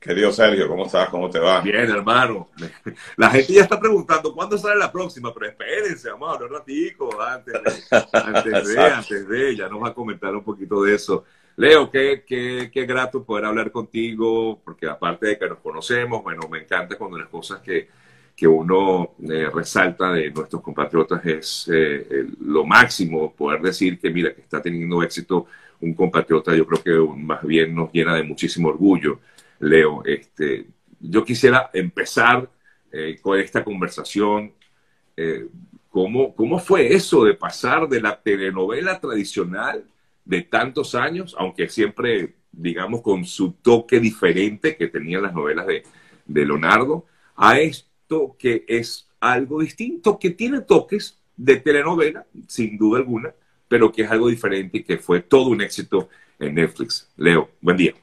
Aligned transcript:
Querido 0.00 0.32
Sergio, 0.32 0.66
¿cómo 0.66 0.86
estás? 0.86 1.10
¿Cómo 1.10 1.28
te 1.28 1.38
va? 1.38 1.60
Bien, 1.60 1.90
hermano. 1.90 2.48
La 3.18 3.28
gente 3.28 3.52
ya 3.52 3.62
está 3.62 3.78
preguntando 3.78 4.32
cuándo 4.32 4.56
sale 4.56 4.76
la 4.76 4.90
próxima, 4.90 5.32
pero 5.34 5.46
espérense, 5.46 6.10
vamos 6.10 6.30
a 6.30 6.32
hablar 6.32 6.50
un 6.50 6.56
ratico 6.56 7.20
antes 7.20 7.52
de, 7.52 8.08
antes 8.12 8.68
de, 8.74 8.80
antes 8.80 9.28
de, 9.28 9.56
ya 9.56 9.68
nos 9.68 9.82
va 9.82 9.88
a 9.88 9.94
comentar 9.94 10.34
un 10.34 10.42
poquito 10.42 10.82
de 10.82 10.94
eso. 10.94 11.24
Leo, 11.56 11.90
qué, 11.90 12.24
qué, 12.26 12.70
qué 12.72 12.86
grato 12.86 13.22
poder 13.22 13.44
hablar 13.44 13.70
contigo, 13.70 14.58
porque 14.64 14.86
aparte 14.86 15.26
de 15.26 15.38
que 15.38 15.48
nos 15.50 15.58
conocemos, 15.58 16.22
bueno, 16.22 16.48
me 16.50 16.60
encanta 16.60 16.96
cuando 16.96 17.18
las 17.18 17.28
cosas 17.28 17.60
que, 17.60 17.86
que 18.34 18.48
uno 18.48 19.16
eh, 19.28 19.50
resalta 19.52 20.12
de 20.12 20.30
nuestros 20.30 20.62
compatriotas 20.62 21.20
es 21.26 21.70
eh, 21.70 22.26
lo 22.40 22.64
máximo, 22.64 23.34
poder 23.34 23.60
decir 23.60 24.00
que 24.00 24.08
mira, 24.08 24.32
que 24.32 24.40
está 24.40 24.62
teniendo 24.62 25.02
éxito 25.02 25.46
un 25.82 25.92
compatriota, 25.92 26.54
yo 26.54 26.66
creo 26.66 26.82
que 26.82 27.18
más 27.18 27.42
bien 27.42 27.74
nos 27.74 27.92
llena 27.92 28.14
de 28.14 28.22
muchísimo 28.22 28.68
orgullo. 28.68 29.20
Leo. 29.60 30.02
Este, 30.04 30.66
yo 30.98 31.24
quisiera 31.24 31.70
empezar 31.72 32.50
eh, 32.90 33.18
con 33.22 33.38
esta 33.38 33.62
conversación. 33.62 34.52
Eh, 35.16 35.46
¿cómo, 35.88 36.34
¿Cómo 36.34 36.58
fue 36.58 36.92
eso 36.94 37.24
de 37.24 37.34
pasar 37.34 37.88
de 37.88 38.00
la 38.00 38.20
telenovela 38.20 39.00
tradicional 39.00 39.84
de 40.24 40.42
tantos 40.42 40.94
años, 40.94 41.34
aunque 41.38 41.68
siempre, 41.68 42.34
digamos, 42.52 43.02
con 43.02 43.24
su 43.24 43.52
toque 43.52 44.00
diferente 44.00 44.76
que 44.76 44.88
tenían 44.88 45.22
las 45.22 45.34
novelas 45.34 45.66
de, 45.66 45.82
de 46.26 46.46
Leonardo, 46.46 47.06
a 47.36 47.58
esto 47.58 48.36
que 48.38 48.64
es 48.68 49.08
algo 49.18 49.60
distinto, 49.60 50.18
que 50.18 50.30
tiene 50.30 50.60
toques 50.60 51.18
de 51.36 51.56
telenovela, 51.56 52.26
sin 52.48 52.76
duda 52.76 52.98
alguna, 52.98 53.34
pero 53.68 53.90
que 53.92 54.02
es 54.02 54.10
algo 54.10 54.28
diferente 54.28 54.78
y 54.78 54.82
que 54.82 54.98
fue 54.98 55.20
todo 55.20 55.48
un 55.48 55.60
éxito 55.62 56.08
en 56.38 56.54
Netflix. 56.54 57.10
Leo, 57.16 57.50
buen 57.60 57.76
día. 57.76 57.94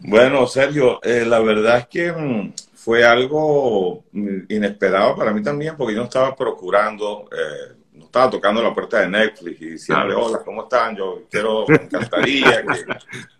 Bueno, 0.00 0.46
Sergio, 0.46 1.00
eh, 1.02 1.24
la 1.26 1.40
verdad 1.40 1.78
es 1.78 1.86
que 1.86 2.12
mm, 2.12 2.52
fue 2.74 3.04
algo 3.04 4.04
mm, 4.12 4.38
inesperado 4.48 5.16
para 5.16 5.32
mí 5.32 5.42
también, 5.42 5.76
porque 5.76 5.94
yo 5.94 6.00
no 6.00 6.06
estaba 6.06 6.34
procurando, 6.34 7.28
eh, 7.32 7.74
no 7.94 8.04
estaba 8.04 8.30
tocando 8.30 8.62
la 8.62 8.72
puerta 8.72 9.00
de 9.00 9.08
Netflix 9.08 9.60
y 9.60 9.70
diciendo, 9.70 10.20
hola, 10.20 10.40
¿cómo 10.44 10.62
están? 10.62 10.96
Yo 10.96 11.22
quiero, 11.30 11.64
me 11.66 11.76
encantaría 11.76 12.62
que 12.66 12.84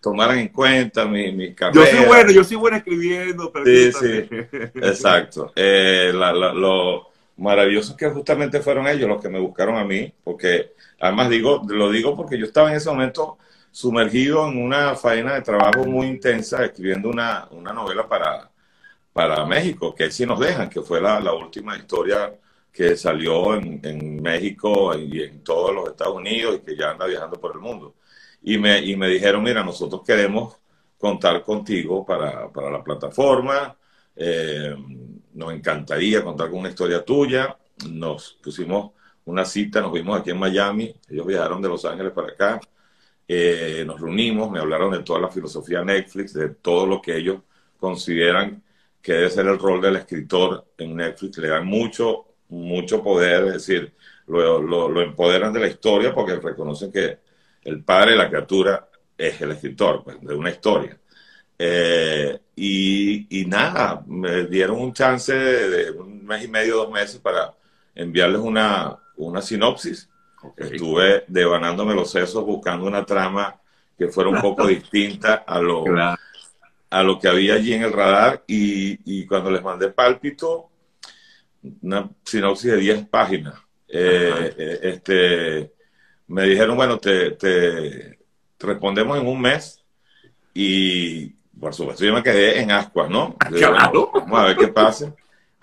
tomaran 0.00 0.38
en 0.38 0.48
cuenta 0.48 1.04
mi, 1.04 1.32
mi 1.32 1.54
carrera. 1.54 1.84
Yo 1.90 1.96
soy 1.96 2.06
bueno, 2.06 2.30
yo 2.32 2.44
soy 2.44 2.56
bueno 2.56 2.76
escribiendo. 2.76 3.52
Pero 3.52 3.64
sí, 3.64 3.92
sí, 3.92 4.28
exacto. 4.74 5.52
Eh, 5.54 6.10
lo 6.12 7.10
maravilloso 7.36 7.92
es 7.92 7.96
que 7.96 8.08
justamente 8.08 8.60
fueron 8.60 8.86
ellos 8.86 9.08
los 9.08 9.20
que 9.20 9.28
me 9.28 9.38
buscaron 9.38 9.76
a 9.76 9.84
mí, 9.84 10.12
porque 10.24 10.72
además 11.00 11.28
digo, 11.30 11.62
lo 11.68 11.90
digo 11.90 12.16
porque 12.16 12.38
yo 12.38 12.46
estaba 12.46 12.70
en 12.70 12.76
ese 12.76 12.88
momento 12.88 13.38
sumergido 13.76 14.48
en 14.48 14.56
una 14.62 14.96
faena 14.96 15.34
de 15.34 15.42
trabajo 15.42 15.84
muy 15.84 16.06
intensa 16.06 16.64
escribiendo 16.64 17.10
una, 17.10 17.46
una 17.50 17.74
novela 17.74 18.08
para, 18.08 18.50
para 19.12 19.44
México, 19.44 19.94
que 19.94 20.10
sí 20.10 20.24
nos 20.24 20.40
dejan, 20.40 20.70
que 20.70 20.80
fue 20.80 20.98
la, 20.98 21.20
la 21.20 21.34
última 21.34 21.76
historia 21.76 22.34
que 22.72 22.96
salió 22.96 23.54
en, 23.54 23.78
en, 23.84 24.22
México 24.22 24.96
y 24.96 25.20
en 25.22 25.44
todos 25.44 25.74
los 25.74 25.90
Estados 25.90 26.16
Unidos 26.16 26.56
y 26.56 26.60
que 26.64 26.74
ya 26.74 26.92
anda 26.92 27.04
viajando 27.04 27.38
por 27.38 27.52
el 27.52 27.58
mundo. 27.58 27.96
Y 28.42 28.56
me, 28.56 28.80
y 28.80 28.96
me 28.96 29.08
dijeron, 29.08 29.42
mira, 29.42 29.62
nosotros 29.62 30.00
queremos 30.06 30.56
contar 30.96 31.42
contigo 31.42 32.06
para, 32.06 32.50
para 32.50 32.70
la 32.70 32.82
plataforma, 32.82 33.76
eh, 34.16 34.74
nos 35.34 35.52
encantaría 35.52 36.24
contar 36.24 36.48
con 36.48 36.60
una 36.60 36.70
historia 36.70 37.04
tuya, 37.04 37.54
nos 37.90 38.38
pusimos 38.42 38.92
una 39.26 39.44
cita, 39.44 39.82
nos 39.82 39.92
vimos 39.92 40.18
aquí 40.18 40.30
en 40.30 40.38
Miami, 40.38 40.94
ellos 41.10 41.26
viajaron 41.26 41.60
de 41.60 41.68
Los 41.68 41.84
Ángeles 41.84 42.12
para 42.12 42.28
acá, 42.28 42.58
eh, 43.28 43.84
nos 43.86 44.00
reunimos, 44.00 44.50
me 44.50 44.60
hablaron 44.60 44.92
de 44.92 45.02
toda 45.02 45.20
la 45.20 45.28
filosofía 45.28 45.82
Netflix, 45.84 46.32
de 46.34 46.50
todo 46.50 46.86
lo 46.86 47.02
que 47.02 47.16
ellos 47.16 47.40
consideran 47.78 48.62
que 49.02 49.12
debe 49.12 49.30
ser 49.30 49.46
el 49.46 49.58
rol 49.58 49.80
del 49.80 49.96
escritor 49.96 50.66
en 50.78 50.96
Netflix. 50.96 51.38
Le 51.38 51.48
dan 51.48 51.66
mucho, 51.66 52.26
mucho 52.48 53.02
poder, 53.02 53.44
es 53.46 53.52
decir, 53.54 53.94
lo, 54.26 54.60
lo, 54.60 55.02
empoderan 55.02 55.52
de 55.52 55.60
la 55.60 55.68
historia 55.68 56.14
porque 56.14 56.36
reconocen 56.36 56.90
que 56.92 57.18
el 57.62 57.84
padre 57.84 58.16
la 58.16 58.28
criatura 58.28 58.88
es 59.16 59.40
el 59.40 59.52
escritor 59.52 60.02
pues, 60.04 60.20
de 60.20 60.34
una 60.34 60.50
historia. 60.50 60.98
Eh, 61.58 62.38
y, 62.56 63.40
y, 63.40 63.46
nada, 63.46 64.02
me 64.06 64.46
dieron 64.46 64.80
un 64.80 64.92
chance 64.92 65.32
de, 65.32 65.68
de, 65.70 65.90
un 65.92 66.24
mes 66.24 66.44
y 66.44 66.48
medio, 66.48 66.76
dos 66.76 66.90
meses 66.90 67.20
para 67.20 67.54
enviarles 67.94 68.40
una, 68.40 68.98
una 69.16 69.40
sinopsis 69.40 70.08
Estuve 70.56 71.24
devanándome 71.26 71.94
los 71.94 72.10
sesos 72.10 72.44
buscando 72.44 72.86
una 72.86 73.04
trama 73.04 73.60
que 73.98 74.08
fuera 74.08 74.30
un 74.30 74.40
poco 74.40 74.66
distinta 74.66 75.44
a 75.46 75.60
lo, 75.60 75.84
a 76.90 77.02
lo 77.02 77.18
que 77.18 77.28
había 77.28 77.54
allí 77.54 77.72
en 77.74 77.82
el 77.82 77.92
radar. 77.92 78.44
Y, 78.46 79.26
cuando 79.26 79.50
les 79.50 79.62
mandé 79.62 79.88
pálpito, 79.90 80.70
una 81.82 82.08
sinopsis 82.24 82.72
de 82.72 82.76
10 82.78 83.08
páginas, 83.08 83.54
eh, 83.88 84.54
eh, 84.56 84.78
este, 84.82 85.72
me 86.28 86.44
dijeron, 86.44 86.76
bueno, 86.76 86.98
te, 86.98 87.32
te, 87.32 88.18
respondemos 88.58 89.18
en 89.18 89.26
un 89.26 89.40
mes 89.40 89.82
y 90.54 91.28
por 91.58 91.74
supuesto 91.74 92.04
yo 92.04 92.12
me 92.12 92.22
quedé 92.22 92.60
en 92.60 92.70
ascuas, 92.70 93.10
¿no? 93.10 93.36
Vamos 94.12 94.40
a 94.40 94.44
ver 94.46 94.56
qué 94.56 94.68
pasa. 94.68 95.14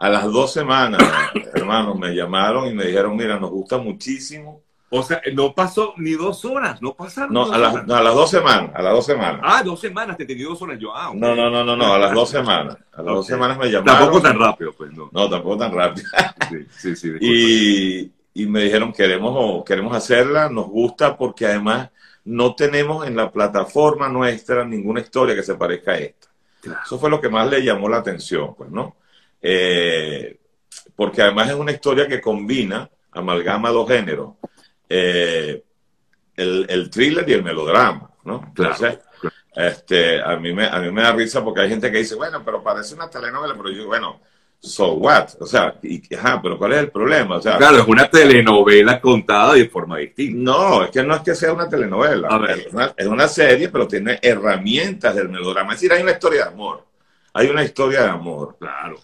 A 0.04 0.10
las 0.10 0.26
dos 0.32 0.52
semanas, 0.52 1.02
hermanos, 1.54 1.98
me 1.98 2.14
llamaron 2.14 2.68
y 2.68 2.74
me 2.74 2.86
dijeron, 2.86 3.16
mira, 3.16 3.40
nos 3.40 3.52
gusta 3.52 3.78
muchísimo 3.78 4.62
o 4.96 5.02
sea, 5.02 5.20
no 5.34 5.56
pasó 5.56 5.96
ni 5.98 6.12
dos 6.12 6.46
horas, 6.46 6.80
no 6.80 6.94
pasaron. 6.94 7.34
No, 7.34 7.52
a, 7.52 7.82
no, 7.82 7.96
a 7.96 8.04
las 8.04 8.14
dos 8.14 8.30
semanas, 8.30 8.70
a 8.76 8.82
las 8.84 8.94
dos 8.94 9.06
semanas. 9.08 9.42
Ah, 9.44 9.64
dos 9.64 9.82
semanas, 9.82 10.16
te 10.18 10.22
entendí 10.22 10.44
dos 10.44 10.62
horas 10.62 10.78
yo. 10.80 10.96
Ah, 10.96 11.12
No, 11.16 11.36
no, 11.36 11.50
no, 11.50 11.64
no, 11.64 11.76
no, 11.76 11.94
a 11.96 11.98
las 11.98 12.14
dos 12.14 12.30
semanas. 12.30 12.78
A 12.94 13.02
las 13.02 13.16
dos 13.16 13.26
semanas 13.26 13.58
me 13.58 13.72
llamaron. 13.72 13.98
Tampoco 13.98 14.22
tan 14.22 14.38
rápido, 14.38 14.72
pues, 14.74 14.94
no. 14.94 15.10
No, 15.12 15.28
tampoco 15.28 15.58
tan 15.58 15.74
rápido. 15.74 16.08
sí, 16.78 16.96
sí, 16.96 16.96
sí. 16.96 17.18
Y, 17.20 18.12
y, 18.44 18.46
me 18.46 18.66
dijeron, 18.66 18.94
queremos, 18.94 19.66
queremos 19.66 19.98
hacerla, 19.98 20.48
nos 20.48 20.68
gusta 20.68 21.18
porque 21.18 21.48
además 21.48 21.90
no 22.26 22.54
tenemos 22.54 23.08
en 23.08 23.16
la 23.16 23.32
plataforma 23.32 24.10
nuestra 24.10 24.64
ninguna 24.64 25.00
historia 25.00 25.34
que 25.34 25.42
se 25.42 25.56
parezca 25.56 25.94
a 25.94 25.98
esta. 25.98 26.28
Eso 26.86 27.00
fue 27.00 27.10
lo 27.10 27.20
que 27.20 27.30
más 27.30 27.50
le 27.50 27.64
llamó 27.64 27.90
la 27.90 27.98
atención, 27.98 28.54
pues, 28.54 28.70
¿no? 28.70 28.96
Eh, 29.46 30.40
porque 30.96 31.22
además 31.22 31.50
es 31.50 31.56
una 31.56 31.74
historia 31.74 32.08
que 32.08 32.22
combina, 32.22 32.90
amalgama 33.12 33.70
dos 33.70 33.88
géneros 33.90 34.36
eh, 34.90 35.64
el, 36.36 36.66
el, 36.70 36.90
thriller 36.90 37.28
y 37.28 37.34
el 37.34 37.44
melodrama, 37.44 38.10
¿no? 38.24 38.44
Entonces, 38.48 39.00
este, 39.56 40.22
a, 40.22 40.36
mí 40.38 40.54
me, 40.54 40.66
a 40.66 40.80
mí 40.80 40.92
me 40.92 41.02
da 41.02 41.12
risa 41.12 41.44
porque 41.44 41.62
hay 41.62 41.70
gente 41.70 41.92
que 41.92 42.00
dice, 42.00 42.16
bueno, 42.16 42.42
pero 42.44 42.64
parece 42.64 42.96
una 42.96 43.10
telenovela, 43.10 43.56
pero 43.56 43.70
yo, 43.70 43.86
bueno, 43.88 44.22
so 44.60 44.94
what? 44.94 45.30
O 45.40 45.46
sea, 45.46 45.76
y, 45.84 46.16
ajá, 46.16 46.42
pero 46.42 46.58
¿cuál 46.58 46.74
es 46.74 46.80
el 46.80 46.92
problema? 46.92 47.38
O 47.38 47.42
sea, 47.42 47.58
claro, 47.58 47.80
es 47.80 47.88
una 47.88 48.10
telenovela 48.10 49.00
contada 49.00 49.54
de 49.54 49.68
forma 49.68 49.98
distinta. 49.98 50.52
No, 50.52 50.84
es 50.84 50.92
que 50.92 51.04
no 51.04 51.16
es 51.16 51.22
que 51.22 51.36
sea 51.36 51.54
una 51.54 51.70
telenovela, 51.70 52.28
es 52.50 52.74
una, 52.74 52.94
es 52.96 53.08
una, 53.08 53.28
serie, 53.28 53.70
pero 53.70 53.88
tiene 53.88 54.20
herramientas 54.22 55.16
del 55.16 55.30
melodrama. 55.30 55.74
Es 55.74 55.82
decir, 55.82 55.94
hay 55.94 56.02
una 56.02 56.14
historia 56.14 56.46
de 56.46 56.50
amor. 56.50 56.86
Hay 57.34 57.48
una 57.48 57.64
historia 57.64 58.04
de 58.04 58.10
amor, 58.10 58.58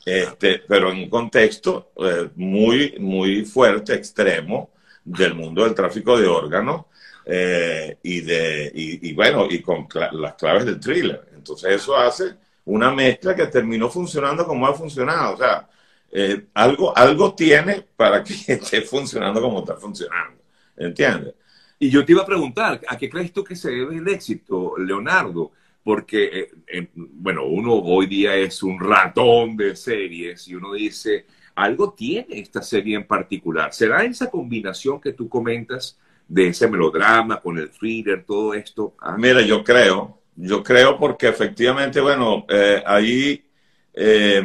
este, 0.05 0.63
pero 0.67 0.91
en 0.91 0.99
un 0.99 1.09
contexto 1.09 1.91
eh, 1.97 2.29
muy, 2.35 2.95
muy 2.99 3.45
fuerte, 3.45 3.93
extremo, 3.93 4.71
del 5.03 5.33
mundo 5.33 5.63
del 5.63 5.73
tráfico 5.73 6.19
de 6.19 6.27
órganos 6.27 6.85
eh, 7.25 7.97
y, 8.03 8.21
de, 8.21 8.71
y, 8.73 9.13
bueno, 9.13 9.47
y 9.49 9.61
con 9.61 9.87
las 10.13 10.35
claves 10.35 10.65
del 10.65 10.79
thriller. 10.79 11.29
Entonces 11.35 11.73
eso 11.73 11.95
hace 11.95 12.35
una 12.65 12.91
mezcla 12.91 13.35
que 13.35 13.47
terminó 13.47 13.89
funcionando 13.89 14.45
como 14.45 14.67
ha 14.67 14.73
funcionado. 14.73 15.33
O 15.33 15.37
sea, 15.37 15.67
eh, 16.11 16.47
algo, 16.53 16.95
algo 16.95 17.33
tiene 17.33 17.85
para 17.95 18.23
que 18.23 18.33
esté 18.47 18.81
funcionando 18.81 19.41
como 19.41 19.59
está 19.59 19.75
funcionando. 19.75 20.41
¿Entiendes? 20.77 21.33
Y 21.77 21.89
yo 21.89 22.05
te 22.05 22.11
iba 22.11 22.23
a 22.23 22.25
preguntar, 22.25 22.81
¿a 22.87 22.97
qué 22.97 23.09
crees 23.09 23.31
tú 23.31 23.43
que 23.43 23.55
se 23.55 23.71
debe 23.71 23.97
el 23.97 24.07
éxito, 24.07 24.77
Leonardo? 24.77 25.51
Porque, 25.89 26.51
eh, 26.67 26.87
bueno, 26.93 27.45
uno 27.47 27.73
hoy 27.73 28.05
día 28.05 28.35
es 28.35 28.61
un 28.61 28.79
ratón 28.79 29.57
de 29.57 29.75
series 29.75 30.47
y 30.47 30.53
uno 30.53 30.73
dice, 30.73 31.25
algo 31.55 31.93
tiene 31.93 32.27
esta 32.29 32.61
serie 32.61 32.95
en 32.95 33.07
particular. 33.07 33.73
¿Será 33.73 34.03
esa 34.03 34.29
combinación 34.29 35.01
que 35.01 35.13
tú 35.13 35.27
comentas 35.27 35.97
de 36.27 36.49
ese 36.49 36.67
melodrama 36.67 37.41
con 37.41 37.57
el 37.57 37.71
thriller, 37.71 38.23
todo 38.23 38.53
esto? 38.53 38.93
Ah. 38.99 39.17
Mira, 39.17 39.41
yo 39.41 39.63
creo, 39.63 40.19
yo 40.35 40.61
creo 40.61 40.95
porque 40.99 41.27
efectivamente, 41.27 41.99
bueno, 41.99 42.45
eh, 42.49 42.83
hay, 42.85 43.43
eh, 43.91 44.43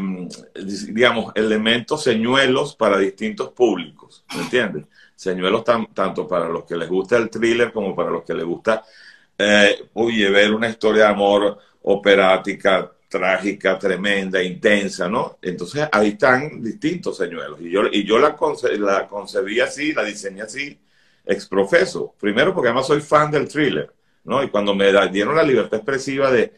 digamos, 0.95 1.31
elementos 1.35 2.05
señuelos 2.05 2.75
para 2.75 2.97
distintos 2.97 3.51
públicos, 3.51 4.25
¿me 4.35 4.45
entiendes? 4.45 4.87
Señuelos 5.15 5.63
tanto 5.93 6.27
para 6.27 6.49
los 6.49 6.65
que 6.65 6.75
les 6.75 6.89
gusta 6.89 7.19
el 7.19 7.29
thriller 7.29 7.71
como 7.71 7.95
para 7.95 8.09
los 8.09 8.25
que 8.25 8.33
les 8.33 8.47
gusta, 8.47 8.83
eh, 9.39 9.89
oye, 9.95 10.31
ver 10.31 10.53
una 10.53 10.69
historia 10.69 11.05
de 11.05 11.11
amor 11.11 11.59
operática, 11.83 12.91
trágica, 13.09 13.79
tremenda, 13.79 14.43
intensa, 14.43 15.09
¿no? 15.09 15.39
Entonces 15.41 15.89
ahí 15.93 16.09
están 16.09 16.63
distintos 16.63 17.17
señuelos. 17.17 17.61
Y 17.61 17.71
yo, 17.71 17.83
y 17.91 18.05
yo 18.05 18.19
la, 18.19 18.35
concebí 18.37 19.61
así, 19.61 19.93
la 19.93 20.05
diseñé 20.05 20.43
así, 20.43 20.79
exprofeso. 21.25 22.15
Primero 22.19 22.53
porque 22.53 22.69
además 22.69 22.87
soy 22.87 23.01
fan 23.01 23.31
del 23.31 23.49
thriller, 23.49 23.93
¿no? 24.25 24.43
Y 24.43 24.49
cuando 24.51 24.75
me 24.75 24.93
dieron 25.11 25.37
la 25.37 25.43
libertad 25.43 25.77
expresiva 25.77 26.31
de 26.31 26.55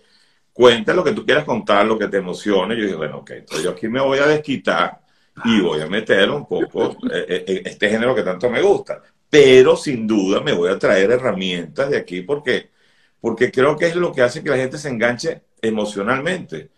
cuenta 0.52 0.94
lo 0.94 1.04
que 1.04 1.12
tú 1.12 1.26
quieras 1.26 1.44
contar, 1.44 1.84
lo 1.86 1.98
que 1.98 2.08
te 2.08 2.18
emocione. 2.18 2.76
Yo 2.76 2.84
dije, 2.84 2.96
bueno, 2.96 3.18
ok, 3.18 3.30
entonces 3.32 3.64
yo 3.64 3.72
aquí 3.72 3.88
me 3.88 4.00
voy 4.00 4.18
a 4.18 4.26
desquitar 4.26 5.00
y 5.44 5.60
voy 5.60 5.82
a 5.82 5.86
meter 5.86 6.30
un 6.30 6.46
poco 6.46 6.96
eh, 7.12 7.44
eh, 7.46 7.62
este 7.66 7.90
género 7.90 8.14
que 8.14 8.22
tanto 8.22 8.48
me 8.48 8.62
gusta. 8.62 9.02
Pero 9.36 9.76
sin 9.76 10.06
duda 10.06 10.40
me 10.40 10.54
voy 10.54 10.70
a 10.70 10.78
traer 10.78 11.10
herramientas 11.10 11.90
de 11.90 11.98
aquí 11.98 12.22
porque, 12.22 12.70
porque 13.20 13.50
creo 13.52 13.76
que 13.76 13.86
es 13.88 13.94
lo 13.96 14.10
que 14.12 14.22
hace 14.22 14.42
que 14.42 14.48
la 14.48 14.56
gente 14.56 14.78
se 14.78 14.88
enganche 14.88 15.42
emocionalmente. 15.60 16.70